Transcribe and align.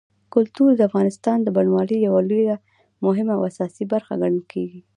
کلتور 0.33 0.69
د 0.75 0.81
افغانستان 0.89 1.37
د 1.43 1.47
بڼوالۍ 1.55 1.97
یوه 2.07 2.21
ډېره 2.31 2.55
مهمه 3.05 3.33
او 3.37 3.41
اساسي 3.51 3.83
برخه 3.93 4.13
ګڼل 4.21 4.43
کېږي. 4.51 4.81